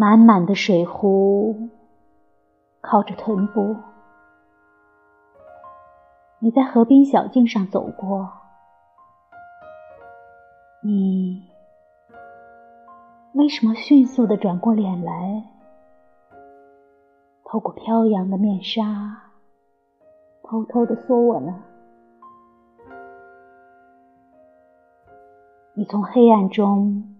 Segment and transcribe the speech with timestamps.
[0.00, 1.68] 满满的水壶
[2.80, 3.76] 靠着臀部，
[6.38, 8.32] 你在河边小径上走过，
[10.82, 11.50] 你
[13.34, 15.44] 为什么迅速的转过脸来，
[17.44, 19.24] 透过飘扬的面纱，
[20.42, 21.62] 偷偷的说我呢？
[25.74, 27.18] 你从黑暗中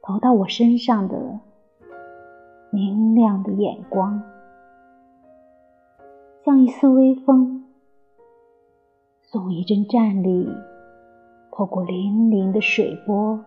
[0.00, 1.40] 投到我身上的。
[2.74, 4.20] 明亮的眼光，
[6.44, 7.64] 像一丝微风，
[9.22, 10.52] 送一阵战栗，
[11.52, 13.44] 透过粼粼的水波，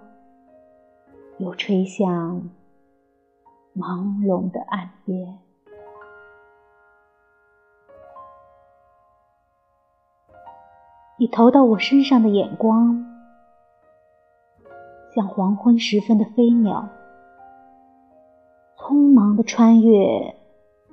[1.40, 2.50] 又吹向
[3.76, 5.38] 朦胧的岸边。
[11.20, 13.06] 你投到我身上的眼光，
[15.14, 16.88] 像黄昏时分的飞鸟。
[18.88, 20.34] 匆忙的穿越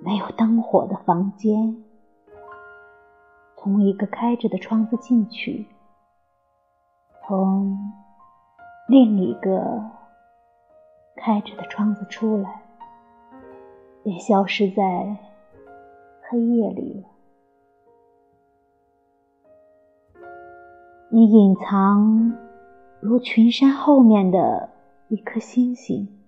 [0.02, 1.80] 没有灯火的房间，
[3.56, 5.68] 从一个开着的窗子进去，
[7.22, 7.78] 从
[8.88, 9.80] 另一个
[11.14, 12.62] 开着的窗子出来，
[14.02, 15.16] 便消失在
[16.28, 17.06] 黑夜里。
[21.10, 22.36] 你隐藏
[22.98, 24.70] 如群山后面的
[25.06, 26.23] 一颗星星。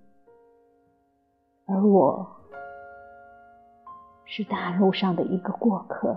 [1.69, 2.25] 而我
[4.25, 6.17] 是大路上的一个过客，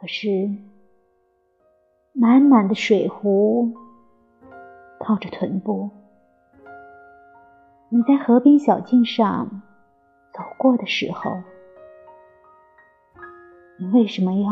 [0.00, 0.48] 可是
[2.14, 3.74] 满满的水壶
[4.98, 5.90] 靠着臀部，
[7.90, 9.60] 你在河边小径上
[10.32, 11.30] 走过的时候，
[13.78, 14.50] 你为什么要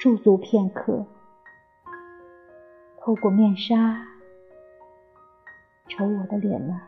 [0.00, 1.06] 驻足片刻，
[3.00, 4.08] 透过面纱
[5.86, 6.80] 瞅我的脸呢？